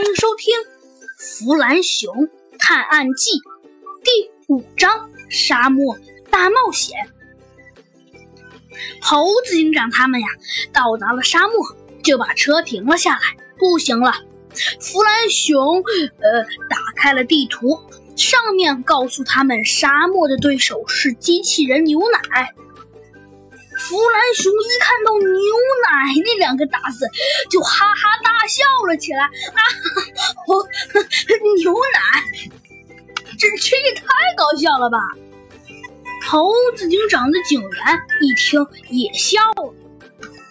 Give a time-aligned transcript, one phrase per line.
[0.00, 0.54] 欢迎收听
[1.18, 2.10] 《弗兰熊
[2.58, 3.30] 探案记》
[4.02, 4.10] 第
[4.48, 4.90] 五章
[5.28, 5.94] 《沙漠
[6.30, 6.98] 大冒险》。
[9.02, 10.26] 猴子警长他们呀，
[10.72, 13.20] 到达了沙漠，就把车停了下来。
[13.58, 14.14] 不行了，
[14.80, 17.78] 弗兰熊呃打开了地图，
[18.16, 22.54] 上面告诉他们，沙漠的对手是机器人牛奶。
[23.82, 27.08] 弗兰熊一看到“牛奶”那两个大字，
[27.48, 29.24] 就哈哈大笑了起来。
[29.24, 29.89] 啊，我
[31.58, 32.22] 牛奶，
[33.38, 34.04] 这这也太
[34.36, 34.98] 搞笑了吧！
[36.28, 37.70] 猴子警长的警员
[38.20, 39.74] 一听也笑了，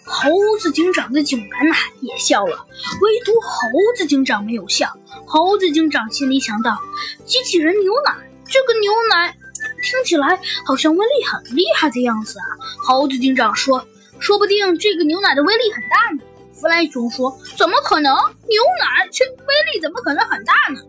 [0.04, 2.66] 猴子警长的警员呐也笑了，
[3.00, 3.48] 唯独猴
[3.96, 4.88] 子警长没有笑。
[5.26, 6.78] 猴子警长心里想到：
[7.24, 8.14] 机器人牛奶，
[8.46, 9.36] 这个牛奶。
[9.82, 12.44] 听起来好像威力很厉害的样子啊！
[12.86, 13.86] 猴子警长说
[14.18, 16.22] ：“说不定这个牛奶的威力很大呢。”
[16.60, 18.14] 弗兰熊说：“怎么可能？
[18.14, 20.80] 牛奶这威力怎么可能很大呢？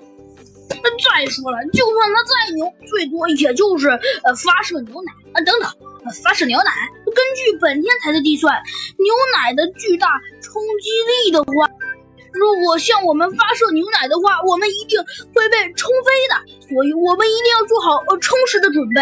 [0.69, 5.41] 再说了，就算它再牛，最多也就是呃发射牛奶啊。
[5.41, 5.69] 等等，
[6.23, 6.71] 发射牛奶？
[7.05, 8.53] 根据本天才的计算，
[8.97, 10.07] 牛奶的巨大
[10.41, 10.89] 冲击
[11.25, 11.69] 力的话。”
[12.33, 14.97] 如果向我们发射牛奶的话，我们一定
[15.35, 19.01] 会被冲飞的，所以我们一定要做好呃充实的准备。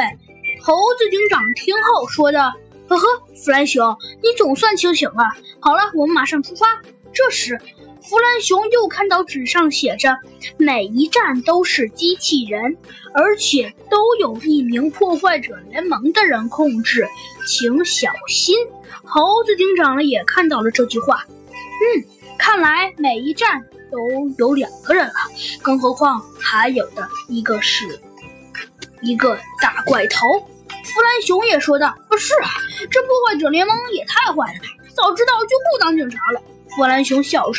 [0.63, 2.51] 猴子警长听后说道
[2.89, 5.23] ：“呵呵，弗兰熊，你总算清醒了。
[5.59, 6.81] 好了，我们马上出发。”
[7.13, 7.59] 这时，
[8.01, 10.17] 弗兰熊又看到纸上写着
[10.57, 12.77] ：“每一站都是机器人，
[13.13, 17.07] 而且都有一名破坏者联盟的人控制，
[17.47, 18.57] 请小心。”
[19.05, 22.05] 猴子警长也看到了这句话，嗯。
[22.37, 23.99] 看来每一站都
[24.37, 25.13] 有两个人了，
[25.61, 27.99] 更何况还有的一个是
[29.01, 30.25] 一个大怪头。
[30.93, 32.49] 弗兰熊也说道：“不是啊，
[32.89, 34.59] 这破坏者联盟也太坏了，
[34.95, 36.41] 早知道就不当警察了。”
[36.75, 37.47] 弗兰熊笑说。